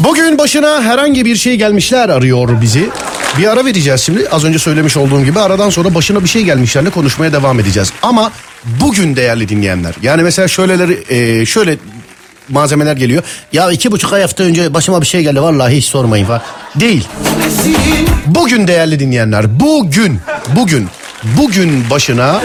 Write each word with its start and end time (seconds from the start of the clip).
Bugün 0.00 0.38
başına 0.38 0.82
herhangi 0.82 1.24
bir 1.24 1.36
şey 1.36 1.56
gelmişler 1.56 2.08
arıyor 2.08 2.62
bizi. 2.62 2.88
Bir 3.38 3.46
ara 3.52 3.64
vereceğiz 3.64 4.00
şimdi. 4.00 4.28
Az 4.28 4.44
önce 4.44 4.58
söylemiş 4.58 4.96
olduğum 4.96 5.24
gibi 5.24 5.40
aradan 5.40 5.70
sonra 5.70 5.94
başına 5.94 6.22
bir 6.22 6.28
şey 6.28 6.44
gelmişlerle 6.44 6.90
konuşmaya 6.90 7.32
devam 7.32 7.60
edeceğiz. 7.60 7.92
Ama 8.02 8.32
bugün 8.80 9.16
değerli 9.16 9.48
dinleyenler. 9.48 9.94
Yani 10.02 10.22
mesela 10.22 10.48
şöyleleri 10.48 10.98
e, 11.08 11.46
şöyle 11.46 11.76
malzemeler 12.48 12.96
geliyor. 12.96 13.22
Ya 13.52 13.70
iki 13.70 13.92
buçuk 13.92 14.12
ay 14.12 14.20
hafta 14.22 14.44
önce 14.44 14.74
başıma 14.74 15.00
bir 15.00 15.06
şey 15.06 15.22
geldi 15.22 15.42
vallahi 15.42 15.76
hiç 15.76 15.84
sormayın 15.84 16.26
falan. 16.26 16.42
Değil. 16.74 17.08
Bugün 18.26 18.66
değerli 18.66 19.00
dinleyenler 19.00 19.60
bugün 19.60 20.20
bugün 20.56 20.88
bugün 21.24 21.90
başına 21.90 22.42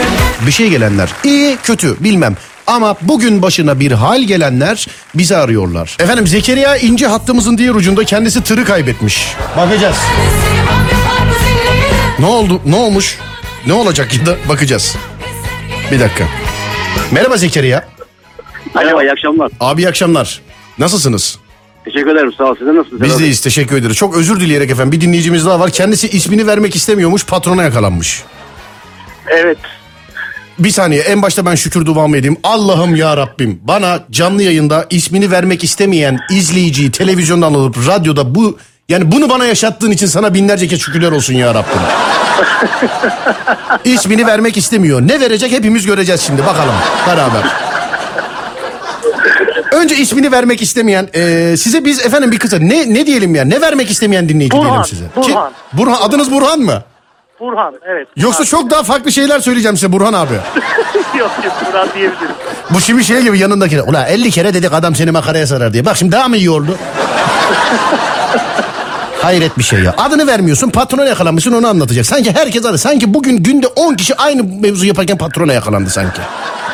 bir 0.48 0.52
şey 0.52 0.70
gelenler 0.70 1.10
iyi 1.24 1.58
kötü 1.64 2.04
bilmem 2.04 2.36
ama 2.68 2.96
bugün 3.02 3.42
başına 3.42 3.80
bir 3.80 3.92
hal 3.92 4.22
gelenler 4.22 4.88
bizi 5.16 5.38
arıyorlar. 5.38 5.98
Efendim 6.00 6.28
Zekeriya 6.28 6.78
İnce 6.78 7.08
hattımızın 7.08 7.58
diğer 7.58 7.74
ucunda 7.76 8.04
kendisi 8.04 8.44
tırı 8.44 8.66
kaybetmiş. 8.66 9.28
Bakacağız. 9.58 9.98
Ne 12.20 12.26
oldu? 12.26 12.62
Ne 12.66 12.76
olmuş? 12.76 13.20
Ne 13.68 13.74
olacak 13.74 14.12
da 14.26 14.38
bakacağız. 14.50 14.96
Bir 15.92 16.00
dakika. 16.00 16.24
Merhaba 17.12 17.38
Zekeriya. 17.38 17.88
Merhaba 18.76 19.04
iyi 19.04 19.12
akşamlar. 19.12 19.52
Abi 19.60 19.82
iyi 19.82 19.90
akşamlar. 19.90 20.42
Nasılsınız? 20.80 21.40
Teşekkür 21.86 22.16
ederim 22.16 22.34
sağ 22.38 22.44
ol. 22.44 22.56
Siz 22.60 22.68
de 22.68 22.76
nasılsınız? 22.76 23.02
Biz 23.02 23.20
deyiz 23.20 23.42
teşekkür 23.42 23.76
ederiz. 23.78 23.98
Çok 23.98 24.16
özür 24.18 24.40
dileyerek 24.40 24.72
efendim 24.72 24.92
bir 24.92 25.02
dinleyicimiz 25.02 25.46
daha 25.46 25.60
var. 25.60 25.70
Kendisi 25.72 26.08
ismini 26.10 26.48
vermek 26.48 26.76
istemiyormuş 26.76 27.26
patrona 27.26 27.64
yakalanmış. 27.64 28.24
Evet. 29.28 29.58
Bir 30.60 30.72
saniye 30.72 31.02
en 31.02 31.22
başta 31.22 31.46
ben 31.46 31.56
şükür 31.56 31.86
duamı 31.86 32.18
edeyim. 32.18 32.38
Allah'ım 32.44 32.96
ya 32.96 33.18
Rabbim 33.18 33.60
bana 33.64 34.00
canlı 34.12 34.44
yayında 34.44 34.86
ismini 34.90 35.32
vermek 35.32 35.64
istemeyen 35.64 36.20
izleyiciyi 36.32 36.92
televizyondan 36.92 37.54
alıp 37.54 37.88
radyoda 37.88 38.36
bu 38.36 38.58
yani 38.90 39.12
bunu 39.12 39.30
bana 39.30 39.46
yaşattığın 39.46 39.92
için 39.92 40.08
sana 40.08 40.34
binlerce 40.34 40.68
kez 40.68 40.80
şükürler 40.82 41.12
olsun 41.12 41.34
ya 41.34 41.54
Rabbim. 41.54 41.82
İsmini 43.94 44.28
vermek 44.28 44.58
istemiyor. 44.58 45.02
Ne 45.02 45.20
verecek 45.20 45.52
hepimiz 45.52 45.86
göreceğiz 45.86 46.22
şimdi 46.22 46.46
bakalım 46.46 46.76
beraber. 47.08 47.44
Önce 49.72 49.96
ismini 49.96 50.32
vermek 50.32 50.62
istemeyen 50.62 51.10
e, 51.16 51.56
size 51.58 51.86
biz 51.86 52.06
efendim 52.06 52.32
bir 52.32 52.40
kısa 52.40 52.60
ne 52.60 52.94
ne 52.94 53.06
diyelim 53.06 53.36
ya 53.36 53.46
ne 53.46 53.62
vermek 53.62 53.92
istemeyen 53.92 54.30
dinleyici 54.30 54.58
Burhan, 54.58 54.68
diyelim 54.68 54.86
size. 54.86 55.06
Burhan. 55.16 55.52
Burhan 55.74 56.02
adınız 56.02 56.32
Burhan 56.32 56.60
mı? 56.60 56.84
Burhan 57.40 57.74
evet. 57.86 58.08
Yoksa 58.16 58.46
çok 58.46 58.70
daha 58.72 58.84
farklı 58.84 59.12
şeyler 59.12 59.40
söyleyeceğim 59.40 59.78
size 59.78 59.92
Burhan 59.92 60.14
abi. 60.14 60.34
yok 61.18 61.32
yok 61.44 61.54
Burhan 61.68 61.90
diyebilirim. 61.96 62.36
Bu 62.70 62.82
şimdi 62.82 63.04
şey 63.04 63.22
gibi 63.22 63.40
yanındaki. 63.40 63.82
Ulan 63.82 64.06
50 64.08 64.32
kere 64.32 64.54
dedik 64.54 64.74
adam 64.74 64.96
seni 64.96 65.12
makaraya 65.12 65.48
sarar 65.48 65.74
diye. 65.74 65.86
Bak 65.86 65.98
şimdi 65.98 66.12
daha 66.12 66.28
mı 66.28 66.38
iyi 66.38 66.50
oldu? 66.50 66.78
Hayret 69.22 69.58
bir 69.58 69.64
şey 69.64 69.80
ya. 69.80 69.94
Adını 69.98 70.28
vermiyorsun 70.28 70.70
patrona 70.70 71.06
yakalanmışsın 71.06 71.54
onu 71.54 71.68
anlatacak. 71.68 72.06
Sanki 72.06 72.32
herkes 72.36 72.66
adı. 72.66 72.78
Sanki 72.78 73.14
bugün 73.14 73.44
günde 73.44 73.68
10 73.68 73.94
kişi 73.96 74.16
aynı 74.16 74.44
mevzu 74.44 74.86
yaparken 74.86 75.18
patrona 75.18 75.54
yakalandı 75.54 75.90
sanki. 75.90 76.22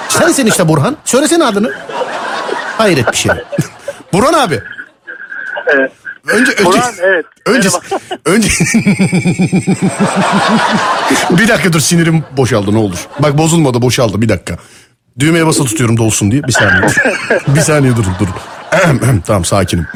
Sensin 0.09 0.45
işte 0.45 0.67
Burhan. 0.67 0.97
Söylesene 1.05 1.43
adını. 1.43 1.71
Hayret 2.77 3.11
bir 3.11 3.17
şey. 3.17 3.31
Burhan 4.13 4.33
abi. 4.33 4.59
Evet. 5.67 5.91
Önce 6.27 6.51
önce 6.51 6.65
Burhan, 6.65 6.93
evet. 7.01 7.25
önce 7.45 7.69
önce 8.25 8.49
Bir 11.31 11.47
dakika 11.47 11.73
dur 11.73 11.79
sinirim 11.79 12.23
boşaldı 12.37 12.73
ne 12.73 12.77
olur. 12.77 13.07
Bak 13.19 13.37
bozulmadı 13.37 13.81
boşaldı 13.81 14.21
bir 14.21 14.29
dakika. 14.29 14.57
Düğmeye 15.19 15.45
basılı 15.47 15.65
tutuyorum 15.67 15.97
dolsun 15.97 16.31
diye 16.31 16.43
bir 16.43 16.51
saniye. 16.51 16.81
bir 17.47 17.59
saniye 17.61 17.95
durun 17.95 18.15
durun. 18.19 18.33
tamam 19.25 19.45
sakinim. 19.45 19.87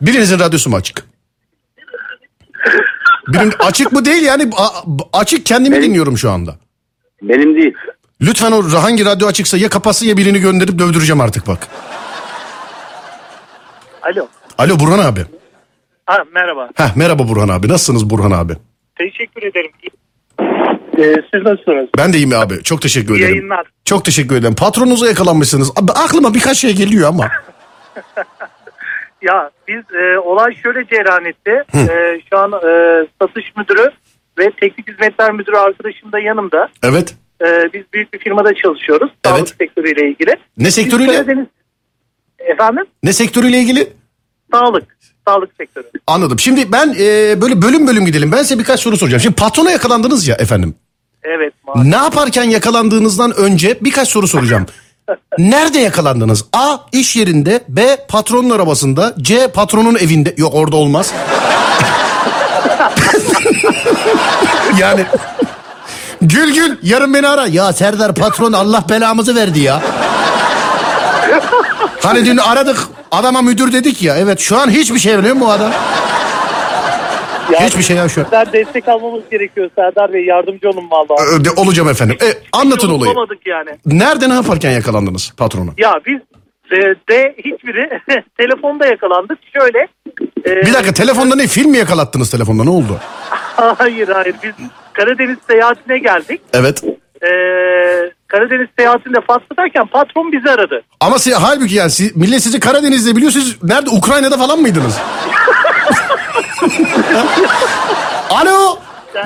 Birinizin 0.00 0.38
radyosu 0.38 0.70
mu 0.70 0.76
açık? 0.76 1.04
Birinin 3.28 3.52
açık 3.58 3.92
mı 3.92 4.04
değil 4.04 4.22
yani 4.22 4.50
a- 4.56 4.82
açık 5.12 5.46
kendimi 5.46 5.82
dinliyorum 5.82 6.18
şu 6.18 6.30
anda. 6.30 6.56
Benim 7.22 7.54
değil. 7.56 7.74
Lütfen 8.20 8.52
o 8.52 8.82
hangi 8.82 9.04
radyo 9.04 9.28
açıksa 9.28 9.56
ya 9.56 9.68
kapatsın 9.68 10.06
ya 10.06 10.16
birini 10.16 10.40
gönderip 10.40 10.78
dövdüreceğim 10.78 11.20
artık 11.20 11.46
bak. 11.46 11.68
Alo. 14.02 14.28
Alo 14.58 14.80
Burhan 14.80 14.98
abi. 14.98 15.20
Ha, 16.06 16.24
merhaba. 16.34 16.68
Heh, 16.76 16.96
merhaba 16.96 17.28
Burhan 17.28 17.48
abi. 17.48 17.68
Nasılsınız 17.68 18.10
Burhan 18.10 18.30
abi? 18.30 18.52
Teşekkür 18.98 19.42
ederim. 19.42 19.70
Ee, 20.98 21.22
siz 21.34 21.42
nasılsınız? 21.42 21.88
Ben 21.98 22.12
de 22.12 22.16
iyiyim 22.16 22.32
abi. 22.36 22.62
Çok 22.62 22.82
teşekkür 22.82 23.14
İyi 23.14 23.18
ederim. 23.18 23.34
yayınlar. 23.34 23.66
Çok 23.84 24.04
teşekkür 24.04 24.36
ederim. 24.36 24.54
Patronunuza 24.54 25.06
yakalanmışsınız. 25.06 25.70
Abi, 25.76 25.92
aklıma 25.92 26.34
birkaç 26.34 26.56
şey 26.56 26.76
geliyor 26.76 27.08
ama. 27.08 27.28
Ya 29.22 29.50
biz 29.68 29.82
e, 29.94 30.18
olay 30.18 30.54
şöyle 30.62 30.86
cereyan 30.86 31.24
etti. 31.24 31.64
E, 31.74 32.20
şu 32.30 32.38
an 32.38 32.52
e, 32.52 33.06
satış 33.22 33.44
müdürü 33.56 33.90
ve 34.38 34.50
teknik 34.60 34.88
hizmetler 34.88 35.32
müdürü 35.32 35.56
arkadaşım 35.56 36.12
da 36.12 36.18
yanımda. 36.18 36.68
Evet. 36.82 37.14
E, 37.46 37.46
biz 37.74 37.82
büyük 37.92 38.12
bir 38.12 38.18
firmada 38.18 38.54
çalışıyoruz. 38.54 39.10
Evet. 39.26 39.36
Sağlık 39.36 39.48
sektörüyle 39.48 40.08
ilgili. 40.10 40.30
Ne 40.58 40.64
Biz 40.64 40.74
sektörüyle? 40.74 41.12
Karadeniz- 41.12 41.46
Efendim? 42.38 42.84
Ne 43.02 43.12
sektörüyle 43.12 43.58
ilgili? 43.58 43.88
Sağlık. 44.54 44.96
Sağlık 45.28 45.50
sektörü. 45.58 45.86
Anladım. 46.06 46.38
Şimdi 46.38 46.72
ben 46.72 46.94
e, 46.98 47.40
böyle 47.40 47.62
bölüm 47.62 47.86
bölüm 47.86 48.06
gidelim. 48.06 48.32
Ben 48.32 48.42
size 48.42 48.58
birkaç 48.58 48.80
soru 48.80 48.96
soracağım. 48.96 49.20
Şimdi 49.20 49.34
patrona 49.34 49.70
yakalandınız 49.70 50.28
ya 50.28 50.36
efendim. 50.36 50.74
Evet. 51.22 51.52
maalesef. 51.66 51.90
Ne 51.92 51.96
yaparken 51.96 52.44
yakalandığınızdan 52.44 53.36
önce 53.36 53.78
birkaç 53.80 54.08
soru 54.08 54.28
soracağım. 54.28 54.66
Nerede 55.38 55.78
yakalandınız? 55.78 56.44
A. 56.52 56.76
iş 56.92 57.16
yerinde. 57.16 57.64
B. 57.68 57.96
Patronun 58.08 58.50
arabasında. 58.50 59.14
C. 59.20 59.48
Patronun 59.48 59.94
evinde. 59.94 60.34
Yok 60.36 60.54
orada 60.54 60.76
olmaz. 60.76 61.12
yani 64.78 65.06
Gül 66.22 66.54
gül 66.54 66.76
yarın 66.82 67.14
beni 67.14 67.28
ara. 67.28 67.46
Ya 67.46 67.72
Serdar 67.72 68.14
patron 68.14 68.52
Allah 68.52 68.84
belamızı 68.88 69.34
verdi 69.34 69.60
ya. 69.60 69.82
Hani 72.04 72.24
dün 72.24 72.36
aradık 72.36 72.78
adama 73.10 73.42
müdür 73.42 73.72
dedik 73.72 74.02
ya. 74.02 74.16
Evet 74.16 74.38
şu 74.40 74.56
an 74.58 74.70
hiçbir 74.70 74.98
şey 74.98 75.18
biliyor 75.18 75.34
mu 75.34 75.40
bu 75.46 75.50
adam? 75.50 75.70
Yani 77.52 77.66
Hiçbir 77.66 77.82
şey 77.82 77.96
ya 77.96 78.08
şu 78.08 78.20
an. 78.20 78.24
bizler 78.26 78.52
destek 78.52 78.88
almamız 78.88 79.22
gerekiyor 79.30 79.70
Serdar 79.76 80.12
Bey. 80.12 80.24
Yardımcı 80.24 80.68
olun 80.70 80.90
vallahi. 80.90 81.28
Ö- 81.40 81.44
de- 81.44 81.50
olacağım 81.50 81.88
efendim. 81.88 82.16
E, 82.22 82.26
anlatın 82.52 82.88
olayı. 82.90 83.10
bulamadık 83.14 83.46
yani. 83.46 83.70
Nerede 83.86 84.28
ne 84.28 84.34
yaparken 84.34 84.70
yakalandınız 84.70 85.32
patrona? 85.36 85.70
Ya 85.78 85.94
biz 86.06 86.20
e, 86.72 86.76
de 87.10 87.34
hiçbiri 87.38 88.00
telefonda 88.38 88.86
yakalandık. 88.86 89.38
Şöyle. 89.58 89.78
e, 90.46 90.66
Bir 90.66 90.72
dakika 90.74 90.92
telefonda 90.94 91.36
ne 91.36 91.46
film 91.46 91.70
mi 91.70 91.78
yakalattınız 91.78 92.30
telefonda 92.30 92.64
ne 92.64 92.70
oldu? 92.70 93.00
Hayır 93.78 94.08
hayır 94.08 94.34
biz 94.42 94.52
Karadeniz 94.92 95.38
seyahatine 95.50 95.98
geldik. 95.98 96.40
Evet. 96.52 96.82
E, 97.24 97.30
Karadeniz 98.28 98.68
seyahatinde 98.78 99.18
fasladayken 99.26 99.86
patron 99.86 100.32
bizi 100.32 100.50
aradı. 100.50 100.82
Ama 101.00 101.18
siz, 101.18 101.34
halbuki 101.34 101.74
yani 101.74 101.90
siz, 101.90 102.16
millet 102.16 102.42
sizi 102.42 102.60
Karadeniz'de 102.60 103.16
biliyor 103.16 103.32
siz 103.32 103.62
nerede 103.62 103.90
Ukrayna'da 103.90 104.36
falan 104.36 104.60
mıydınız? 104.60 104.98
Alo. 108.30 108.78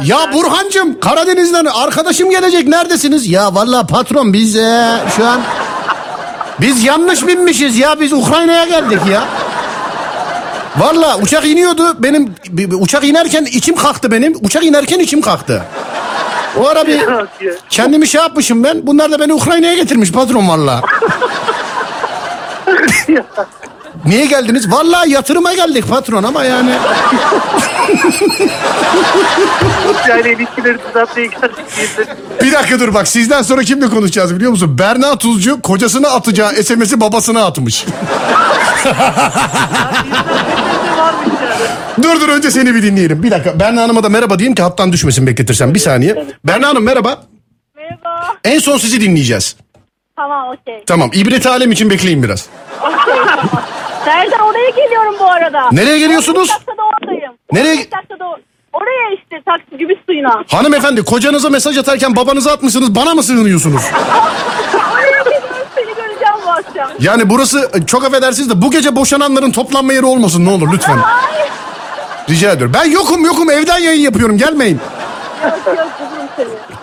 Ya 0.05 0.33
Burhancığım 0.33 1.01
Karadeniz'den 1.01 1.65
arkadaşım 1.65 2.31
gelecek 2.31 2.69
neredesiniz? 2.69 3.29
Ya 3.29 3.55
vallahi 3.55 3.87
patron 3.87 4.33
biz 4.33 4.57
e, 4.57 5.01
şu 5.17 5.27
an 5.27 5.41
biz 6.61 6.85
yanlış 6.85 7.27
binmişiz 7.27 7.79
ya 7.79 8.01
biz 8.01 8.13
Ukrayna'ya 8.13 8.65
geldik 8.65 9.01
ya. 9.13 9.25
Vallahi 10.79 11.23
uçak 11.23 11.47
iniyordu 11.47 11.97
benim 11.99 12.35
uçak 12.81 13.05
inerken 13.05 13.45
içim 13.45 13.77
kalktı 13.77 14.11
benim 14.13 14.35
uçak 14.43 14.65
inerken 14.65 14.99
içim 14.99 15.21
kalktı. 15.21 15.63
O 16.61 16.67
ara 16.69 16.87
bir 16.87 17.01
kendimi 17.71 18.09
şey 18.09 18.21
yapmışım 18.21 18.65
ben 18.65 18.87
bunlar 18.87 19.11
da 19.11 19.21
beni 19.21 19.33
Ukrayna'ya 19.33 19.75
getirmiş 19.75 20.13
patron 20.13 20.49
vallahi. 20.49 20.83
Niye 24.05 24.27
geldiniz? 24.27 24.73
Vallahi 24.73 25.11
yatırıma 25.11 25.55
geldik 25.55 25.89
patron 25.89 26.23
ama 26.23 26.45
yani. 26.45 26.71
yani 30.09 30.29
ilişkileri 30.29 30.79
düzeltmeye 30.89 31.27
geldik. 31.27 31.65
Bir 32.43 32.53
dakika 32.53 32.81
dur 32.81 32.95
bak 32.95 33.09
sizden 33.09 33.43
sonra 33.43 33.63
kimle 33.63 33.89
konuşacağız 33.89 34.37
biliyor 34.37 34.51
musun? 34.51 34.79
Berna 34.79 35.19
Tuzcu 35.19 35.63
kocasına 35.63 36.09
atacağı 36.09 36.53
SMS'i 36.53 37.01
babasına 37.01 37.45
atmış. 37.47 37.85
Dur 42.03 42.21
dur 42.21 42.29
önce 42.29 42.51
seni 42.51 42.75
bir 42.75 42.83
dinleyelim. 42.83 43.23
Bir 43.23 43.31
dakika 43.31 43.61
Berna 43.61 43.83
Hanım'a 43.83 44.03
da 44.03 44.09
merhaba 44.09 44.39
diyeyim 44.39 44.55
ki 44.55 44.63
hattan 44.63 44.93
düşmesin 44.93 45.27
bekletirsen 45.27 45.75
bir 45.75 45.79
saniye. 45.79 46.25
Berna 46.45 46.69
Hanım 46.69 46.85
merhaba. 46.85 47.23
Merhaba. 47.77 48.35
En 48.45 48.59
son 48.59 48.77
sizi 48.77 49.01
dinleyeceğiz. 49.01 49.57
Tamam 50.17 50.49
okey. 50.49 50.85
Tamam 50.87 51.11
ibret 51.15 51.47
alem 51.47 51.73
için 51.73 51.91
bekleyin 51.91 52.23
biraz. 52.23 52.47
Okey 52.83 53.15
tamam. 53.27 53.63
Serdar 54.05 54.41
oraya 54.41 54.71
geliyorum 54.71 55.15
bu 55.21 55.25
arada. 55.31 55.69
Nereye 55.73 55.99
geliyorsunuz? 55.99 56.39
15 56.51 56.51
dakikada 56.55 56.83
oradayım. 56.83 57.33
Nereye- 57.53 57.73
15 57.75 57.93
dakikada 57.93 58.25
or- 58.25 58.41
Oraya 58.73 59.15
işte 59.15 59.37
taksi 59.47 59.79
gibi 59.79 59.99
suyuna. 60.07 60.45
Hanımefendi 60.51 61.03
kocanıza 61.03 61.51
mesaj 61.51 61.79
atarken 61.79 62.17
babanıza 62.17 62.53
atmışsınız 62.53 62.95
bana 62.95 63.15
mı 63.15 63.23
sığınıyorsunuz? 63.23 63.83
Oraya 64.93 65.23
geliyorum 65.25 65.67
seni 65.75 65.87
göreceğim 65.87 66.35
bu 66.47 66.51
akşam. 66.51 66.91
Yani 67.01 67.31
burası 67.31 67.71
e, 67.75 67.87
çok 67.87 68.05
affedersiniz 68.05 68.51
de 68.51 68.63
bu 68.63 68.71
gece 68.71 68.97
boşananların 68.97 69.51
toplanma 69.53 69.93
yeri 69.93 70.05
olmasın 70.05 70.45
ne 70.45 70.51
olur 70.51 70.73
lütfen. 70.73 70.99
Rica 72.31 72.53
ediyorum. 72.53 72.75
Ben 72.75 72.91
yokum 72.91 73.25
yokum 73.25 73.51
evden 73.51 73.79
yayın 73.79 74.01
yapıyorum 74.01 74.39
gelmeyin. 74.39 74.79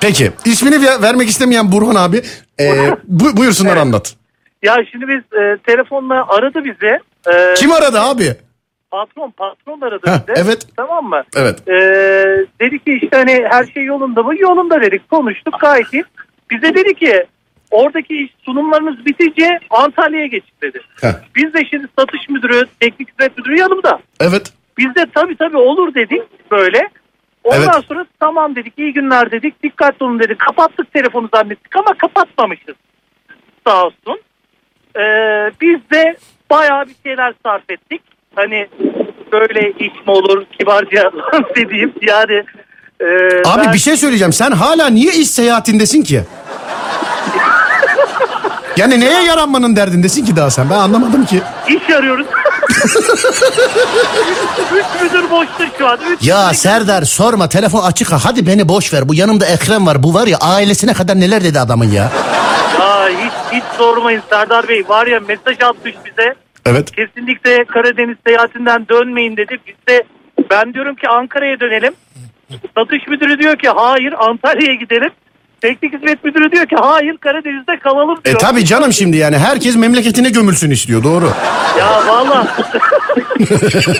Peki 0.02 0.32
ismini 0.46 0.82
ver- 0.82 1.02
vermek 1.02 1.30
istemeyen 1.30 1.72
Burhan 1.72 1.96
abi 1.96 2.22
e, 2.60 2.66
bu, 3.04 3.38
buyursunlar 3.38 3.78
anlat. 3.78 4.16
Ya 4.64 4.76
şimdi 4.92 5.08
biz 5.08 5.40
e, 5.40 5.58
telefonla 5.58 6.28
aradı 6.28 6.64
bizi. 6.66 7.00
E, 7.36 7.54
Kim 7.58 7.72
aradı 7.72 8.00
abi? 8.00 8.36
Patron 8.92 9.32
patron 9.32 9.82
aradı 9.82 10.08
Heh, 10.12 10.20
bizi. 10.28 10.42
evet. 10.42 10.68
Tamam 10.78 11.06
mı? 11.06 11.24
Evet. 11.36 11.68
E, 11.68 11.74
dedi 12.62 12.80
ki 12.80 13.00
işte 13.04 13.18
hani 13.18 13.46
her 13.50 13.66
şey 13.66 13.84
yolunda 13.86 14.24
mı? 14.24 14.34
Yolunda 14.40 14.82
dedik. 14.82 15.10
Konuştuk 15.10 15.56
gayet 15.62 15.94
iyi. 15.94 16.04
Bize 16.52 16.74
dedi 16.76 16.94
ki 16.96 17.26
oradaki 17.72 18.16
iş 18.24 18.32
sunumlarınız 18.46 19.06
bitince 19.06 19.60
Antalya'ya 19.70 20.28
geçin 20.28 20.54
dedi. 20.62 20.82
Heh. 21.02 21.10
Biz 21.36 21.54
de 21.54 21.62
şimdi 21.70 21.88
satış 22.00 22.30
müdürü, 22.30 22.64
teknik 22.80 23.10
hizmet 23.12 23.38
müdürü 23.38 23.58
yanımda. 23.60 24.00
Evet. 24.20 24.54
Biz 24.78 24.96
de 24.96 25.06
tabii 25.16 25.36
tabii 25.38 25.58
olur 25.58 25.94
dedik 25.94 26.52
böyle. 26.52 26.90
Ondan 27.44 27.62
Evet. 27.76 27.86
sonra 27.88 28.06
tamam 28.20 28.56
dedik 28.56 28.74
iyi 28.78 28.94
günler 28.94 29.32
dedik 29.32 29.64
dikkatli 29.64 30.04
olun 30.06 30.20
dedik 30.20 30.40
kapattık 30.40 30.94
telefonu 30.94 31.30
zannettik 31.36 31.76
ama 31.76 31.94
kapatmamışız 31.98 32.76
sağ 33.68 33.84
olsun. 33.84 34.20
Ee, 34.96 35.52
biz 35.62 35.80
de 35.92 36.18
bayağı 36.50 36.86
bir 36.88 36.96
şeyler 37.06 37.34
sarf 37.46 37.70
ettik. 37.70 38.02
Hani 38.36 38.68
böyle 39.32 39.72
iş 39.72 39.94
mi 39.94 40.12
olur 40.12 40.46
kibarca 40.60 41.12
dediğim 41.56 41.94
yani. 42.02 42.44
e, 43.00 43.06
Abi 43.46 43.66
ben- 43.66 43.74
bir 43.74 43.78
şey 43.80 43.98
söyleyeceğim. 43.98 44.34
Sen 44.34 44.52
hala 44.52 44.88
niye 44.90 45.14
iş 45.14 45.30
seyahatindesin 45.30 46.04
ki? 46.04 46.22
Yani 48.78 49.00
neye 49.00 49.24
yaranmanın 49.24 49.76
derdindesin 49.76 50.26
ki 50.26 50.36
daha 50.36 50.50
sen? 50.50 50.70
Ben 50.70 50.76
anlamadım 50.76 51.26
ki. 51.26 51.42
iş 51.68 51.90
arıyoruz. 51.96 52.28
boşta 55.36 55.78
şu 55.78 55.88
an. 55.88 56.00
Üç 56.12 56.28
Ya 56.28 56.44
müdür- 56.48 56.54
Serdar 56.56 57.04
sorma 57.04 57.50
telefon 57.50 57.84
açık 57.84 58.12
ha. 58.12 58.18
Hadi 58.24 58.48
beni 58.48 58.70
boş 58.70 58.94
ver. 58.94 59.10
Bu 59.10 59.16
yanımda 59.16 59.46
Ekrem 59.46 59.88
var. 59.88 60.04
Bu 60.04 60.14
var 60.14 60.28
ya 60.28 60.38
ailesine 60.38 60.94
kadar 60.94 61.20
neler 61.20 61.44
dedi 61.44 61.60
adamın 61.60 61.86
ya. 61.92 62.12
Ya 62.80 63.08
hiç, 63.10 63.34
hiç 63.52 63.64
sormayın 63.78 64.22
Serdar 64.30 64.68
Bey. 64.68 64.84
Var 64.88 65.08
ya 65.08 65.20
mesaj 65.20 65.62
atmış 65.62 65.96
bize. 66.06 66.36
Evet. 66.66 66.92
Kesinlikle 66.92 67.66
Karadeniz 67.66 68.18
seyahatinden 68.28 68.88
dönmeyin 68.90 69.38
dedi. 69.38 69.58
Biz 69.68 69.76
de 69.90 70.04
ben 70.52 70.74
diyorum 70.74 70.96
ki 70.96 71.08
Ankara'ya 71.10 71.60
dönelim. 71.60 71.94
Satış 72.78 73.08
müdürü 73.08 73.40
diyor 73.40 73.56
ki 73.58 73.70
hayır 73.70 74.14
Antalya'ya 74.20 74.74
gidelim. 74.76 75.10
Teknik 75.66 75.94
hizmet 75.94 76.24
müdürü 76.24 76.52
diyor 76.52 76.66
ki 76.66 76.76
hayır 76.82 77.18
Karadeniz'de 77.18 77.80
kalalım 77.80 78.18
E 78.22 78.26
diyor. 78.26 78.40
tabi 78.40 78.66
canım 78.66 78.94
şimdi 78.94 79.18
yani 79.18 79.38
herkes 79.38 79.76
memleketine 79.76 80.30
gömülsün 80.30 80.72
istiyor 80.72 81.04
doğru. 81.04 81.32
Ya 81.80 82.08
valla 82.08 82.48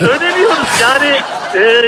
dönemiyoruz 0.00 0.58
yani 0.80 1.16
e, 1.54 1.82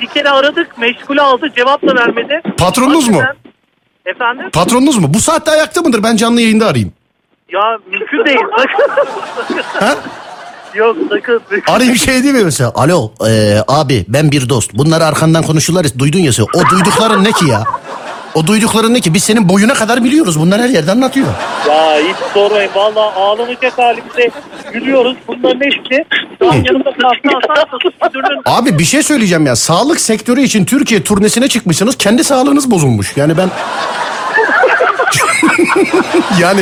bir 0.00 0.06
kere 0.06 0.30
aradık 0.30 0.78
meşgule 0.78 1.20
aldı 1.22 1.46
cevap 1.56 1.82
da 1.82 1.94
vermedi. 1.94 2.42
Patronunuz 2.58 3.08
mu? 3.08 3.16
Hakikaten- 3.20 3.40
Efendim? 4.06 4.50
Patronunuz 4.52 4.98
mu? 4.98 5.14
Bu 5.14 5.20
saatte 5.20 5.50
ayakta 5.50 5.80
mıdır? 5.82 6.02
Ben 6.02 6.16
canlı 6.16 6.40
yayında 6.40 6.66
arayayım. 6.66 6.92
Ya 7.52 7.78
mümkün 7.90 8.24
değil. 8.26 8.38
Sakın. 8.58 9.60
Ha? 9.80 9.94
Yok 10.74 10.96
sakın. 11.10 11.40
Arayayım 11.68 11.96
şey 11.96 12.22
değil 12.22 12.34
mi 12.34 12.44
mesela? 12.44 12.72
Alo 12.74 13.12
e, 13.28 13.58
abi 13.68 14.04
ben 14.08 14.30
bir 14.30 14.48
dost. 14.48 14.74
Bunları 14.74 15.04
arkandan 15.04 15.42
konuşurlar. 15.42 15.86
Duydun 15.98 16.18
ya 16.18 16.32
sen. 16.32 16.44
O 16.54 16.70
duydukların 16.70 17.24
ne 17.24 17.32
ki 17.32 17.46
ya? 17.48 17.64
O 18.34 18.46
duydukların 18.46 18.94
ne 18.94 19.00
ki? 19.00 19.14
Biz 19.14 19.24
senin 19.24 19.48
boyuna 19.48 19.74
kadar 19.74 20.04
biliyoruz. 20.04 20.40
Bunlar 20.40 20.60
her 20.60 20.68
yerde 20.68 20.90
anlatıyor. 20.90 21.26
Ya 21.68 21.96
hiç 21.98 22.16
sormayın. 22.34 22.70
Valla 22.74 23.14
ağlanacak 23.14 23.78
halimizde 23.78 24.30
gülüyoruz. 24.72 25.16
Bunların 25.28 25.60
hepsi 25.60 26.04
yanımda 26.40 26.92
kalsa 26.92 27.78
müdürünün 28.02 28.42
Abi 28.46 28.78
bir 28.78 28.84
şey 28.84 29.02
söyleyeceğim 29.02 29.46
ya. 29.46 29.56
Sağlık 29.56 30.00
sektörü 30.00 30.40
için 30.40 30.64
Türkiye 30.64 31.02
turnesine 31.02 31.48
çıkmışsınız. 31.48 31.98
Kendi 31.98 32.24
sağlığınız 32.24 32.70
bozulmuş. 32.70 33.16
Yani 33.16 33.36
ben... 33.36 33.48
yani... 36.40 36.60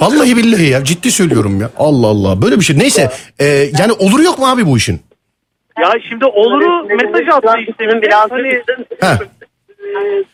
Vallahi 0.00 0.36
billahi 0.36 0.68
ya 0.68 0.84
ciddi 0.84 1.10
söylüyorum 1.10 1.60
ya. 1.60 1.70
Allah 1.78 2.06
Allah 2.06 2.42
böyle 2.42 2.60
bir 2.60 2.64
şey. 2.64 2.78
Neyse 2.78 3.10
e, 3.38 3.46
yani 3.78 3.92
olur 3.92 4.20
yok 4.20 4.38
mu 4.38 4.46
abi 4.46 4.66
bu 4.66 4.76
işin? 4.76 5.02
Ya 5.82 5.92
şimdi 6.08 6.24
oluru 6.24 6.84
mesaj 6.84 7.28
attı 7.28 7.60
işte. 7.60 8.02
bize. 8.02 8.10
Hani 8.30 8.60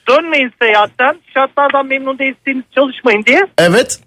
dönmeyin 0.08 0.52
seyahatten. 0.62 1.16
Şartlardan 1.34 1.86
memnun 1.86 2.18
değilseniz 2.18 2.64
çalışmayın 2.74 3.24
diye. 3.24 3.46
evet. 3.58 4.00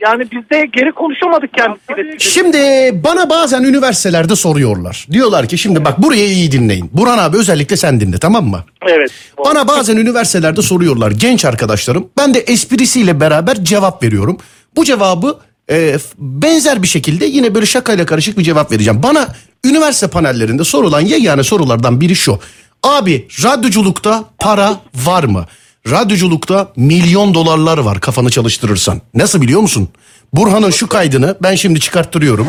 Yani 0.00 0.26
biz 0.32 0.50
de 0.50 0.66
geri 0.72 0.92
konuşamadık 0.92 1.50
kendisiyle. 1.54 2.18
Şimdi 2.18 2.58
bana 3.04 3.30
bazen 3.30 3.62
üniversitelerde 3.62 4.36
soruyorlar. 4.36 5.06
Diyorlar 5.10 5.48
ki 5.48 5.58
şimdi 5.58 5.84
bak 5.84 6.02
burayı 6.02 6.24
iyi 6.28 6.52
dinleyin. 6.52 6.90
Burhan 6.92 7.18
abi 7.18 7.36
özellikle 7.36 7.76
sen 7.76 8.00
dinle 8.00 8.18
tamam 8.18 8.44
mı? 8.44 8.64
Evet. 8.88 9.10
Bana 9.44 9.68
bazen 9.68 9.96
üniversitelerde 9.96 10.62
soruyorlar 10.62 11.10
genç 11.10 11.44
arkadaşlarım. 11.44 12.08
Ben 12.18 12.34
de 12.34 12.38
esprisiyle 12.38 13.20
beraber 13.20 13.64
cevap 13.64 14.02
veriyorum. 14.02 14.36
Bu 14.76 14.84
cevabı 14.84 15.38
e, 15.70 15.96
benzer 16.18 16.82
bir 16.82 16.88
şekilde 16.88 17.24
yine 17.26 17.54
böyle 17.54 17.66
şakayla 17.66 18.06
karışık 18.06 18.38
bir 18.38 18.42
cevap 18.42 18.72
vereceğim. 18.72 19.02
Bana 19.02 19.28
üniversite 19.64 20.08
panellerinde 20.08 20.64
sorulan 20.64 21.00
yegane 21.00 21.42
sorulardan 21.42 22.00
biri 22.00 22.16
şu. 22.16 22.38
Abi 22.82 23.28
radyoculukta 23.44 24.24
para 24.38 24.74
var 24.94 25.24
mı? 25.24 25.46
Radyoculukta 25.90 26.68
milyon 26.76 27.34
dolarlar 27.34 27.78
var 27.78 28.00
kafanı 28.00 28.30
çalıştırırsan. 28.30 29.00
Nasıl 29.14 29.40
biliyor 29.40 29.60
musun? 29.60 29.88
Burhan'ın 30.32 30.70
şu 30.70 30.88
kaydını 30.88 31.36
ben 31.42 31.54
şimdi 31.54 31.80
çıkarttırıyorum. 31.80 32.48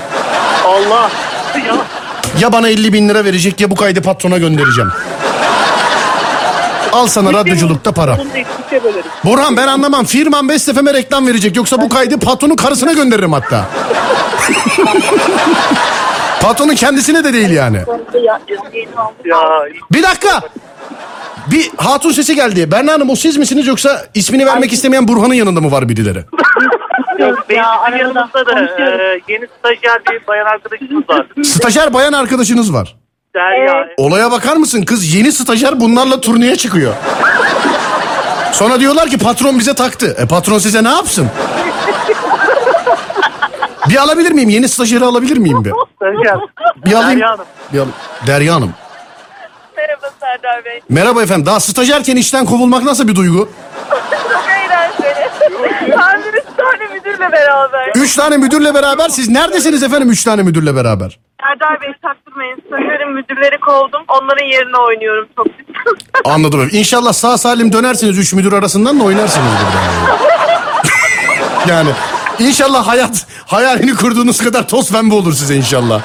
Allah. 0.67 1.11
Ya 1.67 1.75
Ya 2.39 2.51
bana 2.51 2.69
50 2.69 2.93
bin 2.93 3.09
lira 3.09 3.25
verecek 3.25 3.61
ya 3.61 3.71
bu 3.71 3.75
kaydı 3.75 4.01
patrona 4.01 4.37
göndereceğim. 4.37 4.91
Al 6.93 7.07
sana 7.07 7.33
radyoculukta 7.33 7.91
para. 7.91 8.17
Burhan 9.25 9.57
ben 9.57 9.67
anlamam. 9.67 10.05
Firman 10.05 10.49
Best 10.49 10.73
FM'e 10.73 10.93
reklam 10.93 11.27
verecek. 11.27 11.55
Yoksa 11.55 11.81
bu 11.81 11.89
kaydı 11.89 12.19
patronun 12.19 12.55
karısına 12.55 12.93
gönderirim 12.93 13.33
hatta. 13.33 13.65
patronun 16.43 16.75
kendisine 16.75 17.23
de 17.23 17.33
değil 17.33 17.49
yani. 17.49 17.77
Ya 18.23 18.39
Bir 19.93 20.03
dakika. 20.03 20.41
Bir 21.51 21.71
hatun 21.77 22.11
sesi 22.11 22.35
geldi. 22.35 22.71
Berna 22.71 22.93
Hanım 22.93 23.09
o 23.09 23.15
siz 23.15 23.37
misiniz 23.37 23.67
yoksa 23.67 24.05
ismini 24.13 24.45
vermek 24.45 24.73
istemeyen 24.73 25.07
Burhan'ın 25.07 25.33
yanında 25.33 25.61
mı 25.61 25.71
var 25.71 25.89
birileri? 25.89 26.23
Yok, 27.19 27.45
benim 27.49 27.61
Ya, 27.61 27.69
arada 27.69 27.97
yanımızda 27.97 28.45
da 28.45 28.59
e, 28.59 29.21
yeni 29.27 29.47
stajyer 29.59 30.01
bir 30.11 30.27
bayan 30.27 30.45
arkadaşımız 30.45 31.09
var. 31.09 31.25
Stajyer 31.43 31.93
bayan 31.93 32.13
arkadaşınız 32.13 32.73
var. 32.73 32.95
Derya. 33.35 33.87
Olaya 33.97 34.31
bakar 34.31 34.55
mısın? 34.55 34.83
Kız 34.85 35.15
yeni 35.15 35.31
stajyer 35.31 35.79
bunlarla 35.79 36.21
turneye 36.21 36.55
çıkıyor. 36.55 36.93
Sonra 38.51 38.79
diyorlar 38.79 39.09
ki 39.09 39.17
patron 39.17 39.59
bize 39.59 39.73
taktı. 39.73 40.15
E 40.19 40.25
patron 40.27 40.57
size 40.57 40.83
ne 40.83 40.89
yapsın? 40.89 41.27
Bir 43.93 43.97
alabilir 43.97 44.31
miyim? 44.31 44.49
Yeni 44.49 44.69
stajyeri 44.69 45.05
alabilir 45.05 45.37
miyim 45.37 45.65
bir? 45.65 45.71
Stajyer. 45.95 46.37
Bir 46.85 46.93
alayım. 46.93 47.19
Derya 47.19 47.29
Hanım. 47.29 47.45
Bir 47.73 47.77
alayım. 47.77 47.93
Derya 48.27 48.55
Hanım. 48.55 48.73
Merhaba 49.77 50.07
Serdar 50.19 50.65
Bey. 50.65 50.81
Merhaba 50.89 51.23
efendim. 51.23 51.45
Daha 51.45 51.59
stajyerken 51.59 52.15
işten 52.15 52.45
kovulmak 52.45 52.83
nasıl 52.83 53.07
bir 53.07 53.15
duygu? 53.15 53.49
Çok 53.89 54.43
eğlenceli. 54.49 55.29
Ben 55.97 56.23
bir 56.23 56.33
üç 56.33 56.45
tane 56.57 56.93
müdürle 56.93 57.31
beraber. 57.31 57.91
Üç 57.95 58.15
tane 58.15 58.37
müdürle 58.37 58.73
beraber 58.73 59.09
siz 59.09 59.29
neredesiniz 59.29 59.83
efendim 59.83 60.09
üç 60.09 60.23
tane 60.23 60.43
müdürle 60.43 60.75
beraber? 60.75 61.19
Serdar 61.41 61.81
Bey 61.81 61.93
taktırmayın. 62.01 62.57
Stajyerin 62.67 63.11
müdürleri 63.11 63.59
kovdum. 63.59 64.01
Onların 64.07 64.45
yerine 64.45 64.77
oynuyorum 64.77 65.27
çok 65.35 65.47
Anladım 66.25 66.59
efendim. 66.59 66.79
İnşallah 66.79 67.13
sağ 67.13 67.37
salim 67.37 67.73
dönersiniz 67.73 68.19
üç 68.19 68.33
müdür 68.33 68.53
arasından 68.53 68.99
da 68.99 69.03
oynarsınız 69.03 69.51
burada. 69.63 70.17
yani 71.73 71.89
inşallah 72.39 72.87
hayat 72.87 73.25
hayalini 73.45 73.95
kurduğunuz 73.95 74.37
kadar 74.37 74.67
toz 74.67 74.91
pembe 74.91 75.13
olur 75.15 75.33
size 75.33 75.55
inşallah. 75.55 76.01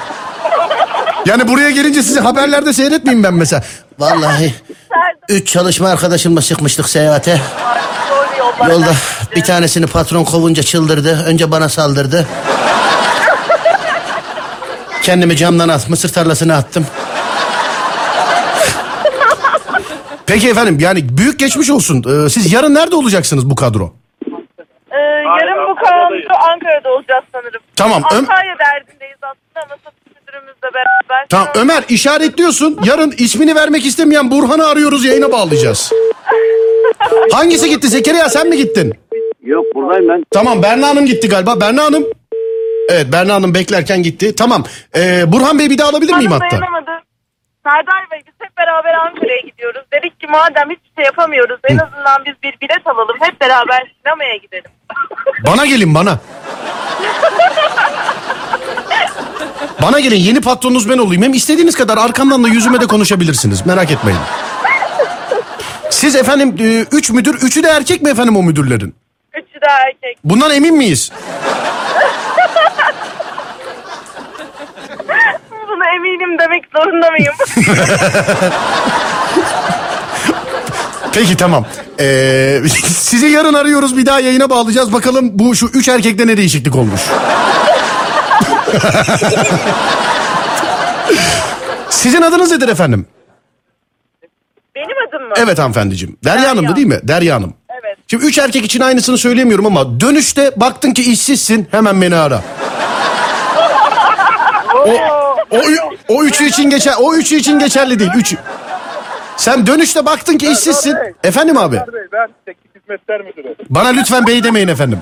Yani 1.25 1.47
buraya 1.47 1.69
gelince 1.69 2.03
sizi 2.03 2.19
haberlerde 2.19 2.73
seyretmeyeyim 2.73 3.23
ben 3.23 3.33
mesela. 3.33 3.63
Vallahi 3.99 4.53
üç 5.29 5.47
çalışma 5.47 5.89
arkadaşımla 5.89 6.41
çıkmıştık 6.41 6.89
seyahate. 6.89 7.41
Yolda 8.69 8.93
bir 9.35 9.43
tanesini 9.43 9.87
patron 9.87 10.23
kovunca 10.23 10.63
çıldırdı. 10.63 11.23
Önce 11.27 11.51
bana 11.51 11.69
saldırdı. 11.69 12.27
Kendimi 15.03 15.37
camdan 15.37 15.69
at, 15.69 15.89
mısır 15.89 16.09
tarlasına 16.13 16.55
attım. 16.55 16.85
Peki 20.25 20.49
efendim 20.49 20.77
yani 20.79 21.17
büyük 21.17 21.39
geçmiş 21.39 21.69
olsun. 21.69 22.03
Ee, 22.25 22.29
siz 22.29 22.53
yarın 22.53 22.75
nerede 22.75 22.95
olacaksınız 22.95 23.49
bu 23.49 23.55
kadro? 23.55 23.93
Ee, 24.91 24.97
yarın 25.41 25.69
bu 25.69 25.75
kadro 25.75 26.15
Ankara'da 26.59 26.93
olacağız 26.93 27.23
sanırım. 27.33 27.61
Tamam, 27.75 28.03
Ö- 28.11 28.15
Antalya 28.17 28.55
derdindeyiz 28.59 29.17
aslında 29.21 29.65
ama 29.65 29.75
satış 29.83 30.15
müdürümüzle 30.21 30.69
beraber. 30.73 31.25
Tamam 31.29 31.47
Ömer 31.55 31.83
işaretliyorsun. 31.89 32.79
Yarın 32.83 33.13
ismini 33.17 33.55
vermek 33.55 33.85
istemeyen 33.85 34.31
Burhan'ı 34.31 34.67
arıyoruz 34.67 35.05
yayına 35.05 35.31
bağlayacağız. 35.31 35.93
Hangisi 37.31 37.69
gitti 37.69 37.87
Zekeriya 37.87 38.29
sen 38.29 38.47
mi 38.49 38.57
gittin? 38.57 38.93
Yok 39.43 39.65
burada 39.75 39.87
buradayım 39.87 40.09
ben. 40.09 40.23
Tamam 40.31 40.63
Berna 40.63 40.87
Hanım 40.87 41.05
gitti 41.05 41.29
galiba. 41.29 41.61
Berna 41.61 41.83
Hanım. 41.83 42.05
Evet 42.89 43.07
Berna 43.11 43.33
Hanım 43.33 43.53
beklerken 43.53 44.03
gitti. 44.03 44.35
Tamam. 44.35 44.63
Ee, 44.95 45.23
Burhan 45.31 45.59
Bey 45.59 45.69
bir 45.69 45.77
daha 45.77 45.89
alabilir 45.89 46.13
miyim 46.13 46.31
Bana 46.31 46.39
hatta? 46.45 46.51
dayanamadı. 46.57 46.91
Serdar 47.65 48.11
Bey 48.11 48.19
biz 48.27 48.33
hep 48.39 48.57
beraber 48.57 48.93
Ankara'ya 48.93 49.39
gidiyoruz. 49.39 49.81
Dedik 49.93 50.19
ki 50.19 50.27
madem 50.27 50.69
hiçbir 50.69 50.91
şey 50.95 51.05
yapamıyoruz 51.05 51.59
en 51.63 51.77
azından 51.77 52.25
biz 52.25 52.33
bir 52.43 52.57
bilet 52.61 52.87
alalım. 52.87 53.15
Hep 53.19 53.41
beraber 53.41 53.93
sinemaya 54.03 54.35
gidelim. 54.35 54.71
Bana 55.45 55.65
gelin 55.65 55.95
bana. 55.95 56.19
bana 59.81 59.99
gelin 59.99 60.15
yeni 60.19 60.41
patronunuz 60.41 60.89
ben 60.89 60.97
olayım. 60.97 61.23
Hem 61.23 61.33
istediğiniz 61.33 61.75
kadar 61.75 61.97
arkamdan 61.97 62.43
da 62.43 62.47
yüzüme 62.47 62.81
de 62.81 62.87
konuşabilirsiniz. 62.87 63.65
Merak 63.65 63.91
etmeyin. 63.91 64.19
Siz 65.89 66.15
efendim 66.15 66.55
e, 66.59 66.85
üç 66.97 67.09
müdür, 67.09 67.35
üçü 67.35 67.63
de 67.63 67.67
erkek 67.67 68.01
mi 68.01 68.09
efendim 68.09 68.35
o 68.37 68.43
müdürlerin? 68.43 68.95
Üçü 69.33 69.61
de 69.61 69.65
erkek. 69.85 70.17
Bundan 70.23 70.51
emin 70.51 70.75
miyiz? 70.77 71.11
Buna 75.67 75.89
eminim 75.95 76.39
demek 76.39 76.63
zorunda 76.75 77.11
mıyım? 77.11 77.33
Peki 81.13 81.37
tamam. 81.37 81.65
Ee, 81.99 82.61
sizi 82.87 83.25
yarın 83.27 83.53
arıyoruz 83.53 83.97
bir 83.97 84.05
daha 84.05 84.19
yayına 84.19 84.49
bağlayacağız. 84.49 84.93
Bakalım 84.93 85.29
bu 85.39 85.55
şu 85.55 85.65
üç 85.65 85.87
erkekte 85.87 86.27
ne 86.27 86.37
değişiklik 86.37 86.75
olmuş. 86.75 87.01
Sizin 91.89 92.21
adınız 92.21 92.51
nedir 92.51 92.67
efendim? 92.67 93.05
Benim 94.75 94.95
adım 95.09 95.27
mı? 95.27 95.33
Evet 95.37 95.59
hanımefendiciğim. 95.59 96.17
Derya, 96.23 96.37
Derya. 96.37 96.49
Hanım'dı 96.49 96.75
değil 96.75 96.87
mi? 96.87 96.99
Derya 97.03 97.35
Hanım. 97.35 97.53
Evet. 97.69 97.97
Şimdi 98.07 98.25
üç 98.25 98.37
erkek 98.37 98.65
için 98.65 98.79
aynısını 98.81 99.17
söyleyemiyorum 99.17 99.65
ama 99.65 99.99
dönüşte 99.99 100.51
baktın 100.55 100.91
ki 100.91 101.11
işsizsin 101.11 101.67
hemen 101.71 102.01
beni 102.01 102.15
ara. 102.15 102.41
O, 105.51 105.57
o, 105.57 105.59
o 106.07 106.23
üçü 106.23 106.45
için 106.45 106.69
geçer, 106.69 106.93
o 106.99 107.13
üçü 107.15 107.35
için 107.35 107.59
geçerli 107.59 107.99
değil. 107.99 108.11
Üç. 108.15 108.35
Sen 109.39 109.67
dönüşte 109.67 110.05
baktın 110.05 110.37
ki 110.37 110.47
işsizsin. 110.51 110.95
Efendim 111.23 111.57
abi. 111.57 111.75
Serdar 111.75 111.93
Bey 111.93 112.01
ben 112.13 112.27
teknik 112.45 112.75
hizmetler 112.75 113.21
müdürü. 113.21 113.55
Bana 113.69 113.87
lütfen 113.87 114.27
bey 114.27 114.43
demeyin 114.43 114.67
efendim. 114.67 114.99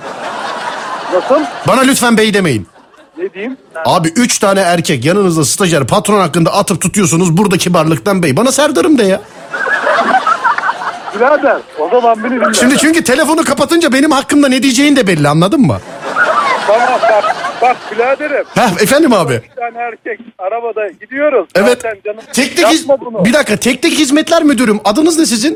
Nasıl? 1.13 1.43
Bana 1.67 1.81
lütfen 1.81 2.17
bey 2.17 2.33
demeyin. 2.33 2.67
Ne 3.17 3.33
diyeyim? 3.33 3.57
Abi 3.85 4.07
üç 4.07 4.39
tane 4.39 4.59
erkek 4.59 5.05
yanınızda 5.05 5.45
stajyer 5.45 5.87
patron 5.87 6.19
hakkında 6.19 6.53
atıp 6.53 6.81
tutuyorsunuz. 6.81 7.37
Burada 7.37 7.57
kibarlıktan 7.57 8.23
bey. 8.23 8.37
Bana 8.37 8.51
Serdar'ım 8.51 8.97
de 8.97 9.03
ya. 9.03 9.21
Birader 11.15 11.57
o 11.79 11.89
zaman 11.89 12.23
beni 12.23 12.31
dinle. 12.41 12.53
Şimdi 12.53 12.77
çünkü 12.77 13.03
telefonu 13.03 13.43
kapatınca 13.43 13.93
benim 13.93 14.11
hakkımda 14.11 14.47
ne 14.47 14.63
diyeceğin 14.63 14.95
de 14.95 15.07
belli 15.07 15.27
anladın 15.27 15.61
mı? 15.61 15.77
Tamam 16.67 16.87
bak, 17.03 17.35
bak 17.61 17.77
biraderim. 17.91 18.43
Heh, 18.55 18.81
efendim 18.83 19.13
abi. 19.13 19.33
Bir 19.33 19.55
tane 19.61 19.77
erkek 19.77 20.19
arabada 20.39 20.87
gidiyoruz. 20.87 21.47
Evet. 21.55 21.79
Zaten 21.83 21.97
canım 22.05 22.19
Teknik 22.33 22.67
hiz- 22.67 22.79
yapma 22.89 23.05
bunu. 23.05 23.25
bir 23.25 23.33
dakika 23.33 23.55
teknik 23.57 23.93
hizmetler 23.93 24.43
müdürüm. 24.43 24.79
Adınız 24.85 25.19
ne 25.19 25.25
sizin? 25.25 25.53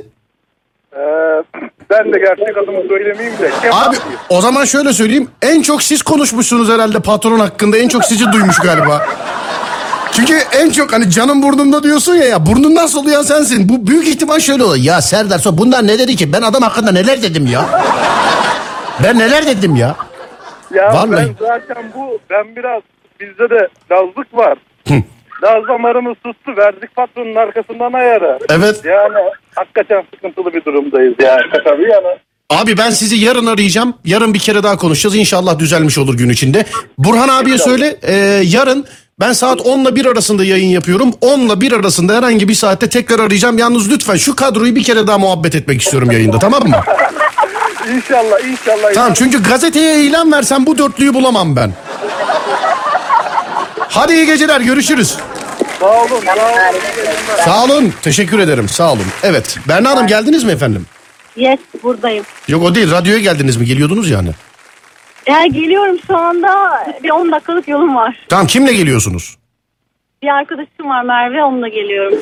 Ee, 0.93 0.97
ben 1.89 2.13
de 2.13 2.19
gerçek 2.19 2.57
adımı 2.63 2.81
söylemeyeyim 2.89 3.39
de. 3.39 3.51
Kemal 3.61 3.83
Abi 3.87 3.95
diyeyim. 3.95 4.19
o 4.29 4.41
zaman 4.41 4.65
şöyle 4.65 4.93
söyleyeyim. 4.93 5.29
En 5.41 5.61
çok 5.61 5.83
siz 5.83 6.01
konuşmuşsunuz 6.03 6.69
herhalde 6.69 6.99
patron 6.99 7.39
hakkında. 7.39 7.77
En 7.77 7.87
çok 7.87 8.05
sizi 8.05 8.31
duymuş 8.31 8.57
galiba. 8.59 9.05
Çünkü 10.11 10.37
en 10.51 10.69
çok 10.69 10.93
hani 10.93 11.09
canım 11.11 11.43
burnumda 11.43 11.83
diyorsun 11.83 12.15
ya 12.15 12.25
ya 12.25 12.45
burnundan 12.45 12.87
soluyan 12.87 13.21
sensin. 13.23 13.69
Bu 13.69 13.87
büyük 13.87 14.07
ihtimal 14.07 14.39
şöyle 14.39 14.63
olur. 14.63 14.75
Ya 14.75 15.01
Serdar 15.01 15.39
so 15.39 15.57
bunlar 15.57 15.87
ne 15.87 15.99
dedi 15.99 16.15
ki? 16.15 16.33
Ben 16.33 16.41
adam 16.41 16.61
hakkında 16.63 16.91
neler 16.91 17.21
dedim 17.23 17.47
ya? 17.47 17.65
Ben 19.03 19.19
neler 19.19 19.45
dedim 19.45 19.75
ya? 19.75 19.95
Ya 20.73 20.93
Vallahi. 20.93 21.11
ben 21.27 21.35
zaten 21.39 21.91
bu 21.95 22.19
ben 22.29 22.55
biraz 22.55 22.81
bizde 23.19 23.49
de 23.49 23.67
lazlık 23.91 24.33
var. 24.33 24.57
Laz 25.43 25.67
damarımız 25.67 26.15
tuttu 26.23 26.51
verdik 26.57 26.95
patronun 26.95 27.35
arkasından 27.35 27.93
ayarı. 27.93 28.39
Evet. 28.49 28.81
Yani 28.85 29.19
hakikaten 29.55 30.03
sıkıntılı 30.15 30.53
bir 30.53 30.65
durumdayız 30.65 31.13
yani. 31.19 31.41
Tabii 31.63 31.89
yani. 31.89 32.07
Abi 32.49 32.77
ben 32.77 32.89
sizi 32.89 33.15
yarın 33.15 33.45
arayacağım. 33.45 33.93
Yarın 34.05 34.33
bir 34.33 34.39
kere 34.39 34.63
daha 34.63 34.77
konuşacağız. 34.77 35.15
İnşallah 35.15 35.59
düzelmiş 35.59 35.97
olur 35.97 36.17
gün 36.17 36.29
içinde. 36.29 36.65
Burhan 36.97 37.29
abiye 37.29 37.57
söyle. 37.57 37.95
e, 38.01 38.13
yarın 38.43 38.85
ben 39.19 39.33
saat 39.33 39.61
10 39.61 39.79
ile 39.79 39.95
1 39.95 40.05
arasında 40.05 40.43
yayın 40.45 40.67
yapıyorum. 40.69 41.11
10 41.21 41.39
ile 41.39 41.61
1 41.61 41.71
arasında 41.71 42.15
herhangi 42.17 42.47
bir 42.47 42.53
saatte 42.53 42.89
tekrar 42.89 43.19
arayacağım. 43.19 43.57
Yalnız 43.57 43.91
lütfen 43.91 44.15
şu 44.15 44.35
kadroyu 44.35 44.75
bir 44.75 44.83
kere 44.83 45.07
daha 45.07 45.17
muhabbet 45.17 45.55
etmek 45.55 45.81
istiyorum 45.81 46.11
yayında 46.11 46.39
tamam 46.39 46.63
mı? 46.67 46.75
İnşallah 47.89 48.39
inşallah. 48.51 48.93
Tamam 48.93 49.13
çünkü 49.13 49.43
gazeteye 49.43 50.03
ilan 50.03 50.31
versen 50.31 50.65
bu 50.65 50.77
dörtlüyü 50.77 51.13
bulamam 51.13 51.55
ben. 51.55 51.73
Hadi 53.89 54.13
iyi 54.13 54.25
geceler 54.25 54.61
görüşürüz. 54.61 55.17
Sağ 55.79 55.85
olun. 56.01 56.21
Sağ 56.25 56.33
olun. 56.35 56.79
Sağ 57.45 57.63
olun. 57.63 57.93
Teşekkür 58.01 58.39
ederim. 58.39 58.69
Sağ 58.69 58.91
olun. 58.93 59.05
Evet. 59.23 59.57
Berna 59.67 59.89
Hanım 59.89 60.07
geldiniz 60.07 60.43
mi 60.43 60.51
efendim? 60.51 60.85
Yes 61.35 61.59
buradayım. 61.83 62.25
Yok 62.47 62.63
o 62.63 62.75
değil. 62.75 62.91
Radyoya 62.91 63.19
geldiniz 63.19 63.57
mi? 63.57 63.65
Geliyordunuz 63.65 64.09
yani. 64.09 64.29
Ya 65.27 65.45
geliyorum 65.45 65.97
şu 66.07 66.17
anda 66.17 66.83
bir 67.03 67.09
10 67.09 67.31
dakikalık 67.31 67.67
yolum 67.67 67.95
var. 67.95 68.25
Tamam 68.29 68.47
kimle 68.47 68.73
geliyorsunuz? 68.73 69.35
Bir 70.23 70.27
arkadaşım 70.27 70.85
var 70.89 71.03
Merve 71.03 71.43
onunla 71.43 71.67
geliyorum. 71.67 72.19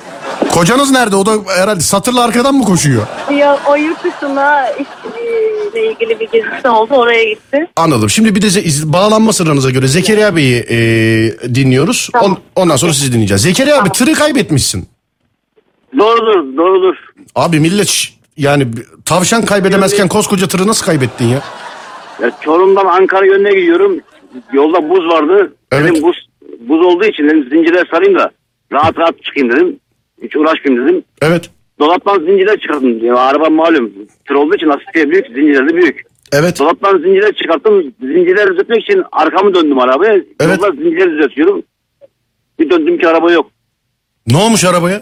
Kocanız 0.54 0.92
nerede? 0.92 1.16
O 1.16 1.26
da 1.26 1.32
herhalde 1.62 1.80
satırla 1.80 2.24
arkadan 2.24 2.56
mı 2.56 2.64
koşuyor? 2.64 3.04
Ya, 3.34 3.58
o 3.68 3.76
yurt 3.76 4.04
dışında 4.04 4.70
işle 4.72 5.92
ilgili 5.92 6.20
bir 6.20 6.28
gezisi 6.32 6.68
oldu 6.70 6.94
oraya 6.96 7.24
gitti. 7.24 7.68
Anladım. 7.76 8.10
Şimdi 8.10 8.36
bir 8.36 8.42
de 8.42 8.48
ze- 8.48 8.94
bağlanma 8.94 9.34
sıranıza 9.34 9.70
göre 9.72 9.88
Zekeriya 9.88 10.36
Bey'i 10.36 10.66
e, 10.70 10.76
dinliyoruz. 11.56 12.10
Tamam. 12.14 12.32
On- 12.32 12.62
ondan 12.64 12.76
sonra 12.76 12.94
sizi 12.94 13.12
dinleyeceğiz. 13.14 13.42
Zekeriya 13.44 13.82
abi 13.82 13.90
tırı 13.90 14.14
kaybetmişsin. 14.14 14.90
Doğrudur 15.98 16.58
doğrudur. 16.58 16.96
Abi 17.36 17.60
millet 17.60 17.88
ş- 17.88 18.14
yani 18.38 18.78
b- 18.78 18.82
tavşan 19.06 19.46
kaybedemezken 19.46 20.08
koskoca 20.08 20.48
tırı 20.48 20.68
nasıl 20.68 20.86
kaybettin 20.86 21.26
ya? 21.26 21.42
Ya 22.22 22.32
Çorum'dan 22.42 22.86
Ankara 22.86 23.26
yönüne 23.26 23.54
gidiyorum. 23.60 24.00
Yolda 24.54 24.90
buz 24.90 25.06
vardı. 25.08 25.54
Evet. 25.72 25.92
Dedim 25.92 26.04
buz, 26.04 26.29
buz 26.60 26.86
olduğu 26.86 27.06
için 27.06 27.24
dedim 27.24 27.48
zincirler 27.50 27.88
sarayım 27.92 28.20
da 28.20 28.32
rahat 28.72 28.98
rahat 28.98 29.24
çıkayım 29.24 29.52
dedim. 29.52 29.80
Hiç 30.24 30.36
uğraşmayayım 30.36 30.88
dedim. 30.88 31.04
Evet. 31.22 31.50
Dolaptan 31.80 32.20
zincirler 32.20 32.60
çıkarttım. 32.60 33.06
Ya, 33.06 33.16
araba 33.16 33.50
malum 33.50 33.92
tır 34.28 34.36
olduğu 34.36 34.56
için 34.56 34.70
lastikleri 34.70 35.12
büyük, 35.12 35.28
zincirleri 35.28 35.70
de 35.70 35.76
büyük. 35.76 36.02
Evet. 36.34 36.60
Dolaptan 36.60 36.98
zincirler 36.98 37.34
çıkarttım. 37.34 37.94
Zincirleri 38.02 38.52
düzeltmek 38.52 38.84
için 38.84 39.04
arkamı 39.12 39.56
döndüm 39.56 39.80
arabaya. 39.80 40.14
Evet. 40.40 40.60
Zincirleri 40.60 41.12
düzeltiyorum. 41.12 41.64
Bir 42.60 42.70
döndüm 42.70 42.98
ki 42.98 43.08
araba 43.08 43.32
yok. 43.32 43.52
Ne 44.28 44.38
olmuş 44.38 44.66
arabaya? 44.66 45.02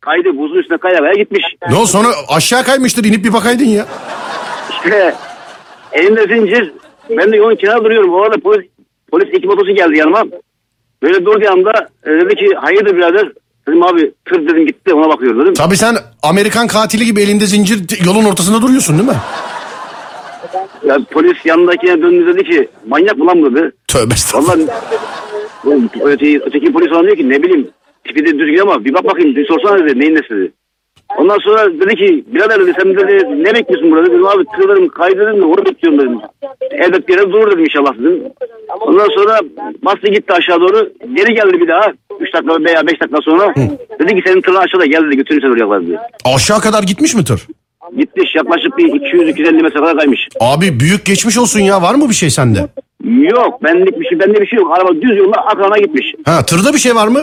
Kaydı 0.00 0.38
buzun 0.38 0.56
üstüne 0.56 0.78
kaya 0.78 0.98
kaya 0.98 1.14
gitmiş. 1.14 1.44
Ne 1.70 1.76
oldu 1.76 1.86
sonra 1.86 2.08
aşağı 2.28 2.64
kaymıştır 2.64 3.04
inip 3.04 3.24
bir 3.24 3.32
bakaydın 3.32 3.64
ya. 3.64 3.86
İşte 4.70 5.14
elimde 5.92 6.22
zincir. 6.22 6.72
Ben 7.10 7.32
de 7.32 7.36
yolun 7.36 7.56
kenarında 7.56 7.84
duruyorum. 7.84 8.14
O 8.14 8.22
arada 8.22 8.36
polis, 8.36 8.66
polis 9.10 9.28
ekip 9.28 9.50
otosu 9.50 9.74
geldi 9.74 9.98
yanıma. 9.98 10.24
Böyle 11.04 11.24
durduğu 11.24 11.50
anda 11.50 11.72
e, 12.06 12.10
dedi 12.10 12.34
ki 12.34 12.54
hayırdır 12.56 12.96
birader. 12.96 13.32
Dedim 13.68 13.82
abi 13.82 14.12
tır 14.24 14.48
dedim 14.48 14.66
gitti 14.66 14.94
ona 14.94 15.08
bakıyor 15.08 15.38
dedim. 15.42 15.54
Tabii 15.54 15.76
sen 15.76 15.96
Amerikan 16.22 16.66
katili 16.66 17.04
gibi 17.04 17.20
elinde 17.20 17.46
zincir 17.46 18.04
yolun 18.06 18.24
ortasında 18.24 18.62
duruyorsun 18.62 18.98
değil 18.98 19.08
mi? 19.08 19.16
Ya, 20.86 20.98
polis 21.10 21.36
yanındakine 21.44 22.02
döndü 22.02 22.26
dedi 22.26 22.44
ki 22.44 22.68
manyak 22.88 23.18
mı 23.18 23.26
lan 23.26 23.42
bu 23.42 23.54
dedi. 23.54 23.72
Tövbe 23.88 24.14
estağfurullah. 24.14 24.56
Vallahi 24.56 24.70
oğlum, 25.66 25.90
öteki, 26.00 26.40
öteki 26.46 26.72
polis 26.72 26.92
ona 26.92 27.02
diyor 27.02 27.16
ki 27.16 27.28
ne 27.28 27.42
bileyim 27.42 27.68
tipi 28.04 28.26
de 28.26 28.38
düzgün 28.38 28.58
ama 28.58 28.84
bir 28.84 28.94
bak 28.94 29.04
bakayım 29.04 29.36
bir 29.36 29.46
sorsana 29.46 29.78
dedi 29.78 30.00
neyin 30.00 30.14
nesi 30.14 30.30
dedi. 30.30 30.52
Ondan 31.18 31.38
sonra 31.38 31.72
dedi 31.80 31.96
ki 31.96 32.24
birader 32.26 32.60
dedi 32.60 32.72
sen 32.82 32.96
dedi 32.96 33.42
ne 33.44 33.54
bekliyorsun 33.54 33.90
burada 33.90 34.06
dedim 34.06 34.26
abi 34.26 34.44
tırlarım 34.60 34.88
kaydı 34.88 35.26
dedim 35.26 35.40
de 35.42 35.44
orada 35.44 35.64
bekliyorum 35.64 35.98
dedim. 36.00 36.18
Elbet 36.70 37.08
bir 37.08 37.12
yere 37.18 37.32
durur 37.32 37.50
dedim 37.50 37.64
inşallah 37.64 37.98
dedim. 37.98 38.22
Ondan 38.80 39.08
sonra 39.08 39.40
bastı 39.82 40.06
gitti 40.08 40.32
aşağı 40.32 40.60
doğru 40.60 40.92
geri 41.14 41.34
geldi 41.34 41.60
bir 41.60 41.68
daha 41.68 41.92
3 42.20 42.34
dakika 42.34 42.64
veya 42.64 42.86
5 42.86 43.00
dakika 43.00 43.20
sonra 43.22 43.54
dedi 44.00 44.14
ki 44.14 44.22
senin 44.26 44.40
tırın 44.40 44.56
aşağıda 44.56 44.86
gel 44.86 45.06
dedi 45.06 45.16
götürün 45.16 45.40
seni 45.40 45.50
oraya 45.50 45.64
kadar 45.68 45.86
dedi. 45.86 45.98
Aşağı 46.34 46.60
kadar 46.60 46.82
gitmiş 46.82 47.14
mi 47.14 47.24
tır? 47.24 47.46
Gitmiş 47.98 48.34
yaklaşık 48.34 48.78
bir 48.78 48.84
200-250 48.88 49.62
metre 49.62 49.80
kadar 49.80 49.96
kaymış. 49.96 50.28
Abi 50.40 50.80
büyük 50.80 51.04
geçmiş 51.04 51.38
olsun 51.38 51.60
ya 51.60 51.82
var 51.82 51.94
mı 51.94 52.08
bir 52.08 52.14
şey 52.14 52.30
sende? 52.30 52.58
Yok 53.04 53.62
benlik 53.62 54.00
bir 54.00 54.04
şey 54.06 54.18
bende 54.20 54.40
bir 54.40 54.46
şey 54.46 54.58
yok 54.58 54.78
araba 54.78 54.94
düz 55.02 55.18
yolda 55.18 55.36
akrana 55.46 55.78
gitmiş. 55.78 56.14
Ha 56.24 56.44
tırda 56.46 56.72
bir 56.72 56.78
şey 56.78 56.94
var 56.94 57.08
mı? 57.08 57.20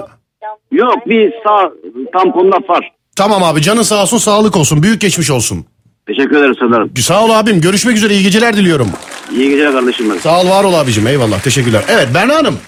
Yok 0.71 0.95
bir 1.09 1.33
sağ 1.43 1.71
tamponda 2.13 2.57
var. 2.69 2.91
Tamam 3.21 3.43
abi 3.43 3.61
canın 3.61 3.81
sağ 3.81 4.01
olsun 4.01 4.17
sağlık 4.17 4.55
olsun 4.57 4.83
büyük 4.83 5.01
geçmiş 5.01 5.31
olsun. 5.31 5.65
Teşekkür 6.07 6.37
ederim 6.37 6.55
Serdar'ım. 6.59 6.91
Sağ 6.97 7.23
ol 7.25 7.29
abim 7.29 7.61
görüşmek 7.61 7.97
üzere 7.97 8.13
iyi 8.13 8.23
geceler 8.23 8.57
diliyorum. 8.57 8.89
İyi 9.31 9.49
geceler 9.49 9.71
kardeşim 9.71 10.09
benim. 10.09 10.21
Sağ 10.21 10.41
ol 10.41 10.49
var 10.49 10.63
ol 10.63 10.73
abicim 10.73 11.07
eyvallah 11.07 11.41
teşekkürler. 11.41 11.83
Evet 11.87 12.07
Berna 12.13 12.35
Hanım 12.35 12.59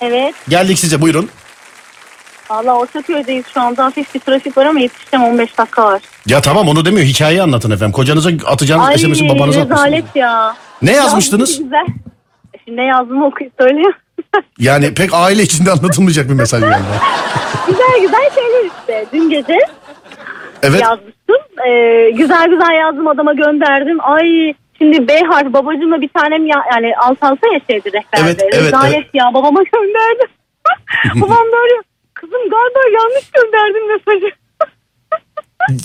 Evet. 0.00 0.34
geldik 0.48 0.78
size 0.78 1.00
buyurun. 1.00 1.28
Valla 2.50 2.74
Ortaköy'deyiz 2.78 3.44
şu 3.54 3.60
anda 3.60 3.84
hafif 3.84 4.14
bir 4.14 4.20
trafik 4.20 4.56
var 4.56 4.66
ama 4.66 4.80
yetişeceğim 4.80 5.26
15 5.26 5.58
dakika 5.58 5.84
var. 5.84 6.02
Ya 6.26 6.40
tamam 6.40 6.68
onu 6.68 6.84
demiyor 6.84 7.06
hikayeyi 7.06 7.42
anlatın 7.42 7.70
efendim. 7.70 7.92
Kocanıza 7.92 8.30
atacağınız 8.46 8.86
Ay 8.86 8.98
SMS'i 8.98 9.28
babanıza 9.28 9.60
rezalet 9.60 10.16
ya. 10.16 10.56
Ne 10.82 10.92
yazmıştınız? 10.92 11.58
Güzel. 11.58 11.86
Şimdi 12.64 12.80
ne 12.80 12.84
yazdığımı 12.84 13.26
okuyup 13.26 13.52
söyleyeyim. 13.60 13.92
Yani 14.58 14.94
pek 14.94 15.14
aile 15.14 15.42
içinde 15.42 15.70
anlatılmayacak 15.70 16.28
bir 16.28 16.34
mesaj 16.34 16.60
galiba. 16.60 17.00
güzel 17.66 18.00
güzel 18.00 18.30
şeyler 18.34 18.64
işte. 18.64 19.06
Dün 19.12 19.30
gece 19.30 19.58
Evet. 20.68 20.82
yazmıştım. 20.82 21.36
Ee, 21.66 22.10
güzel 22.10 22.48
güzel 22.48 22.74
yazdım 22.80 23.08
adama 23.08 23.32
gönderdim. 23.32 23.98
Ay 24.00 24.54
şimdi 24.78 25.08
B 25.08 25.20
harfi 25.20 25.52
babacığımla 25.52 26.00
bir 26.00 26.08
tanem 26.08 26.46
ya, 26.46 26.64
yani 26.72 26.92
alt 26.96 27.22
alta 27.22 27.48
ya 27.52 27.60
şeydi 27.70 27.92
rehberde. 27.92 28.24
Evet, 28.24 28.42
evet, 28.42 28.54
Rezalet 28.54 28.94
evet. 28.94 29.06
ya 29.14 29.30
babama 29.34 29.62
gönderdim. 29.62 30.28
Babam 31.14 31.46
böyle 31.52 31.74
kızım 32.14 32.40
galiba 32.40 32.98
yanlış 32.98 33.30
gönderdim 33.30 33.88
mesajı. 33.88 34.34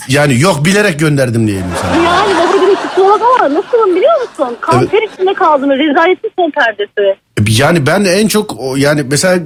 Yani 0.07 0.39
yok 0.39 0.65
bilerek 0.65 0.99
gönderdim 0.99 1.47
diyelim 1.47 1.71
sana. 1.81 2.03
Yani 2.03 2.35
babacığım 2.35 2.75
kusura 2.75 3.19
bakma 3.19 3.53
nasılım 3.53 3.95
biliyor 3.95 4.21
musun? 4.21 4.57
Kanser 4.61 5.01
içinde 5.01 5.33
kaldım. 5.33 5.69
Rezaletin 5.69 6.31
son 6.39 6.51
perdesi. 6.51 7.15
Yani 7.59 7.87
ben 7.87 8.05
en 8.05 8.27
çok 8.27 8.55
yani 8.77 9.03
mesela 9.11 9.39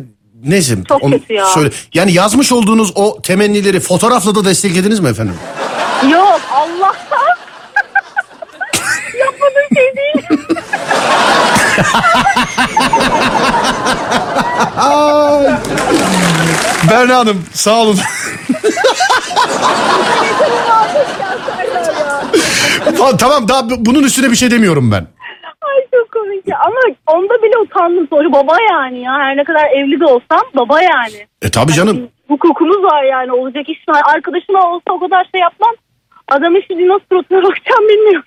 neyse. 0.44 0.76
Çok 0.88 1.02
kötü 1.12 1.34
ya. 1.34 1.46
Söyle. 1.46 1.70
Yani 1.94 2.14
yazmış 2.14 2.52
olduğunuz 2.52 2.92
o 2.96 3.22
temennileri 3.22 3.80
fotoğrafla 3.80 4.36
da 4.36 4.46
desteklediniz 4.46 5.00
mi 5.00 5.10
efendim? 5.10 5.36
Yok 6.12 6.42
Allah'tan. 6.52 7.28
Yapmadığım 9.20 9.70
şey 9.76 9.94
değil. 9.96 10.48
Berna 16.90 17.18
Hanım 17.18 17.46
sağ 17.54 17.76
olun. 17.82 18.00
Fa- 22.98 23.18
tamam 23.18 23.48
daha 23.48 23.70
bu- 23.70 23.86
bunun 23.86 24.04
üstüne 24.04 24.32
bir 24.32 24.36
şey 24.36 24.52
demiyorum 24.52 24.92
ben. 24.92 25.08
Ay 25.62 25.82
çok 25.94 26.12
komik 26.12 26.48
ya. 26.48 26.58
Ama 26.66 26.93
onda 27.08 27.34
bile 27.44 27.58
utandım 27.58 28.08
sonra 28.10 28.32
baba 28.32 28.56
yani 28.72 29.00
ya. 29.02 29.14
Her 29.14 29.38
ne 29.38 29.44
kadar 29.44 29.66
evli 29.70 30.00
de 30.00 30.06
olsam 30.06 30.42
baba 30.56 30.82
yani. 30.82 31.28
E 31.42 31.50
tabii 31.52 31.74
canım. 31.74 32.10
Hukukumuz 32.28 32.84
var 32.84 33.04
yani 33.04 33.32
olacak 33.32 33.70
iş 33.70 33.90
var. 33.90 34.02
Arkadaşıma 34.16 34.70
olsa 34.72 34.92
o 34.92 35.00
kadar 35.00 35.28
şey 35.32 35.42
yapmam. 35.42 35.76
Adamın 36.28 36.64
şimdi 36.68 36.88
nasıl 36.88 37.06
suratına 37.12 37.44
bakacağım 37.44 37.88
bilmiyorum. 37.90 38.24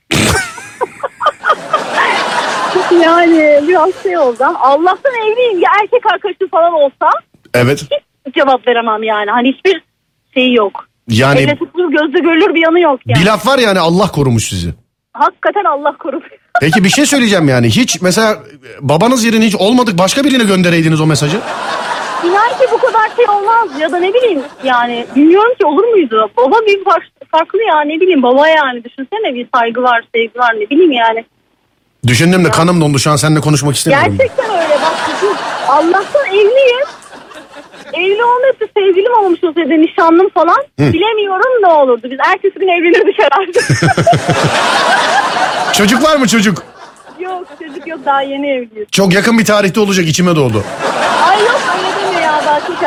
yani 3.03 3.69
biraz 3.69 4.03
şey 4.03 4.19
oldu. 4.19 4.45
Allah'tan 4.61 5.13
evliyim. 5.15 5.59
Ya 5.61 5.71
erkek 5.83 6.13
arkadaşım 6.13 6.49
falan 6.49 6.73
olsa 6.73 7.11
Evet. 7.55 7.83
hiç 8.27 8.35
cevap 8.35 8.69
veremem 8.69 9.03
yani. 9.03 9.31
Hani 9.31 9.53
hiçbir 9.53 9.83
şey 10.35 10.53
yok. 10.53 10.85
Yani 11.09 11.41
Elle 11.41 11.57
tutulur 11.57 11.91
gözle 11.93 12.19
görülür 12.19 12.55
bir 12.55 12.61
yanı 12.61 12.81
yok 12.81 13.01
yani. 13.07 13.21
bir 13.21 13.27
laf 13.27 13.47
var 13.47 13.59
yani 13.59 13.79
Allah 13.81 14.09
korumuş 14.13 14.49
sizi. 14.49 14.75
Hakikaten 15.13 15.65
Allah 15.65 15.97
korusun. 15.99 16.31
Peki 16.61 16.85
bir 16.85 16.89
şey 16.89 17.07
söyleyeceğim 17.07 17.49
yani. 17.49 17.67
Hiç 17.67 18.01
mesela 18.03 18.39
babanız 18.81 19.25
yerine 19.25 19.47
hiç 19.47 19.57
olmadık 19.57 19.99
başka 19.99 20.25
birine 20.25 20.45
göndereydiniz 20.45 21.01
o 21.01 21.07
mesajı. 21.07 21.41
İnan 22.25 22.49
ki 22.49 22.67
bu 22.73 22.79
kadar 22.79 23.17
şey 23.17 23.25
olmaz 23.29 23.69
ya 23.81 23.93
da 23.93 23.99
ne 23.99 24.15
bileyim 24.15 24.41
yani 24.65 25.07
bilmiyorum 25.17 25.53
ki 25.61 25.67
olur 25.67 25.85
muydu? 25.85 26.31
Baba 26.37 26.57
bir 26.67 26.85
far- 26.85 27.11
farklı 27.31 27.59
ya 27.63 27.81
ne 27.81 28.01
bileyim 28.01 28.23
baba 28.23 28.49
yani 28.49 28.85
düşünsene 28.85 29.35
bir 29.35 29.49
saygı 29.55 29.83
var 29.83 30.05
sevgi 30.15 30.39
var 30.39 30.55
ne 30.61 30.71
bileyim 30.71 30.93
yani. 30.93 31.25
Düşündüm 32.07 32.45
de 32.45 32.51
kanım 32.51 32.81
dondu 32.81 32.99
şu 32.99 33.11
an 33.11 33.17
seninle 33.17 33.41
konuşmak 33.41 33.77
istemiyorum. 33.77 34.17
Gerçekten 34.19 34.51
öyle 34.51 34.75
bak 34.83 34.95
Allah'tan 35.69 36.27
evliyim. 36.27 36.87
Evli 37.97 38.25
olmayıp 38.25 38.57
sevgilim 38.77 39.13
olmuş 39.19 39.45
olsaydı 39.45 39.69
nişanlım 39.71 40.29
falan 40.29 40.57
bilemiyorum 40.79 41.63
ne 41.63 41.69
olurdu. 41.69 42.09
Biz 42.11 42.19
ertesi 42.33 42.59
gün 42.59 42.69
evlenirdik 42.69 43.17
herhalde. 43.19 43.59
Çocuk 45.73 46.05
var 46.05 46.17
mı 46.17 46.29
çocuk? 46.29 46.63
yok 47.21 47.45
çocuk 47.59 47.87
yok 47.87 47.99
daha 48.05 48.23
yeni 48.23 48.51
evliyiz. 48.51 48.89
Çok 48.93 49.15
yakın 49.15 49.39
bir 49.39 49.45
tarihte 49.45 49.81
olacak 49.81 50.07
içime 50.07 50.37
doğdu. 50.37 50.65
Ay 51.29 51.41
yok 51.41 51.61
öyle 51.77 52.13
deme 52.13 52.21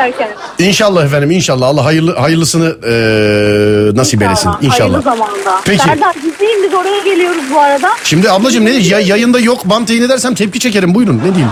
ya 0.00 0.12
daha 0.12 0.12
çok 0.12 0.20
erken. 0.20 0.66
İnşallah 0.68 1.04
efendim 1.04 1.30
inşallah 1.30 1.66
Allah 1.68 1.84
hayırlı 1.84 2.16
hayırlısını 2.16 2.64
eee, 2.64 3.96
nasip 3.96 4.22
eylesin 4.22 4.48
Hayırlı 4.48 4.66
inşallah. 4.66 5.02
zamanda. 5.02 5.60
Peki. 5.64 5.82
Serdar 5.84 6.14
gizliyim 6.14 6.62
biz 6.62 6.74
oraya 6.74 6.98
geliyoruz 7.04 7.42
bu 7.54 7.60
arada. 7.60 7.90
Şimdi 8.04 8.30
ablacığım 8.30 8.64
ne 8.64 8.70
ya, 8.70 9.00
yayında 9.00 9.40
yok 9.40 9.64
bant 9.64 9.90
yayın 9.90 10.02
edersem 10.02 10.34
tepki 10.34 10.60
çekerim 10.60 10.94
buyurun 10.94 11.18
ne 11.18 11.34
diyeyim. 11.34 11.50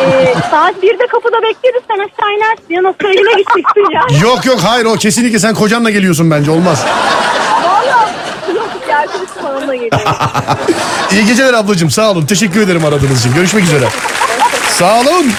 Ee, 0.00 0.34
saat 0.50 0.74
1'de 0.74 1.06
kapıda 1.06 1.36
bekleriz 1.42 1.82
sen 1.88 1.94
aşağı 1.98 2.36
inersin 2.36 2.74
ya 2.74 2.82
nasıl 2.82 3.04
evine 3.04 3.32
gideceksin 3.42 3.92
ya. 3.94 4.20
yok 4.22 4.46
yok 4.46 4.58
hayır 4.62 4.84
o 4.84 4.94
kesinlikle 4.94 5.38
sen 5.38 5.54
kocanla 5.54 5.90
geliyorsun 5.90 6.30
bence 6.30 6.50
olmaz. 6.50 6.84
Valla 7.64 8.08
yok 8.54 8.68
ya 8.90 8.98
arkadaşım 8.98 9.72
geliyor. 9.72 9.90
İyi 11.12 11.26
geceler 11.26 11.54
ablacığım 11.54 11.90
sağ 11.90 12.10
olun 12.10 12.26
teşekkür 12.26 12.60
ederim 12.60 12.84
aradığınız 12.84 13.20
için 13.20 13.34
görüşmek 13.34 13.64
üzere. 13.64 13.84
Sağ 14.78 15.00
olun. 15.00 15.32